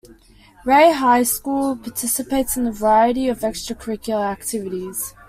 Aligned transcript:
Ray 0.65 0.91
High 0.93 1.21
School 1.21 1.75
participates 1.77 2.57
in 2.57 2.65
a 2.65 2.71
variety 2.71 3.27
of 3.27 3.41
extracurricular 3.41 4.25
activities. 4.31 5.13